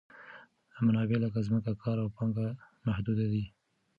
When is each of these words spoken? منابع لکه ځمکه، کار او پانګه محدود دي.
منابع 0.85 1.17
لکه 1.23 1.39
ځمکه، 1.47 1.71
کار 1.83 1.97
او 2.03 2.09
پانګه 2.15 2.47
محدود 2.87 3.19
دي. 3.31 3.45